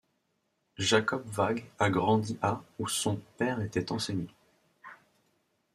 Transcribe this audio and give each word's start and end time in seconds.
Jakob 0.79 1.21
Vaage 1.29 1.63
a 1.77 1.91
grandi 1.91 2.35
à 2.41 2.63
où 2.79 2.87
son 2.87 3.17
père 3.37 3.61
était 3.61 3.91
enseignant. 3.91 4.33